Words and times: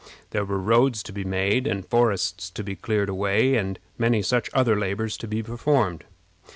There 0.31 0.45
were 0.45 0.57
roads 0.57 1.03
to 1.03 1.13
be 1.13 1.23
made, 1.23 1.67
and 1.67 1.85
forests 1.87 2.49
to 2.49 2.63
be 2.63 2.75
cleared 2.75 3.07
away, 3.07 3.55
and 3.55 3.77
many 3.99 4.17
other 4.21 4.23
such 4.23 4.49
labors 4.55 5.15
to 5.17 5.27
be 5.27 5.43
performed. 5.43 6.05